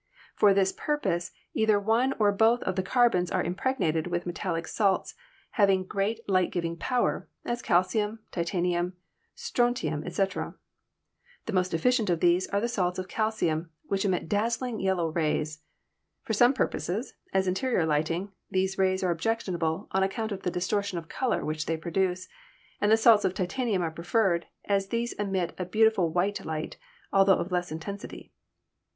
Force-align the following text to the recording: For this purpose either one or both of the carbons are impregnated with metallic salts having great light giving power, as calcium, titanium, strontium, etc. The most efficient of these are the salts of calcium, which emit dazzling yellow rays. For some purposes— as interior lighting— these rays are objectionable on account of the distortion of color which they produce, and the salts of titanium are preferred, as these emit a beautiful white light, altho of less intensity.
For 0.35 0.51
this 0.51 0.71
purpose 0.75 1.31
either 1.53 1.79
one 1.79 2.13
or 2.17 2.31
both 2.31 2.63
of 2.63 2.75
the 2.75 2.81
carbons 2.81 3.29
are 3.29 3.43
impregnated 3.43 4.07
with 4.07 4.25
metallic 4.25 4.65
salts 4.67 5.13
having 5.51 5.85
great 5.85 6.27
light 6.27 6.49
giving 6.51 6.75
power, 6.75 7.29
as 7.45 7.61
calcium, 7.61 8.17
titanium, 8.31 8.93
strontium, 9.35 10.03
etc. 10.03 10.55
The 11.45 11.53
most 11.53 11.75
efficient 11.75 12.09
of 12.09 12.19
these 12.19 12.47
are 12.47 12.59
the 12.59 12.67
salts 12.67 12.97
of 12.97 13.07
calcium, 13.07 13.69
which 13.89 14.03
emit 14.03 14.27
dazzling 14.27 14.79
yellow 14.79 15.09
rays. 15.11 15.61
For 16.23 16.33
some 16.33 16.55
purposes— 16.55 17.13
as 17.31 17.47
interior 17.47 17.85
lighting— 17.85 18.31
these 18.49 18.79
rays 18.79 19.03
are 19.03 19.11
objectionable 19.11 19.87
on 19.91 20.01
account 20.01 20.31
of 20.31 20.41
the 20.41 20.49
distortion 20.49 20.97
of 20.97 21.09
color 21.09 21.45
which 21.45 21.67
they 21.67 21.77
produce, 21.77 22.27
and 22.81 22.91
the 22.91 22.97
salts 22.97 23.23
of 23.23 23.35
titanium 23.35 23.83
are 23.83 23.91
preferred, 23.91 24.47
as 24.65 24.87
these 24.87 25.13
emit 25.19 25.53
a 25.59 25.65
beautiful 25.65 26.09
white 26.11 26.43
light, 26.43 26.77
altho 27.13 27.35
of 27.37 27.51
less 27.51 27.71
intensity. 27.71 28.31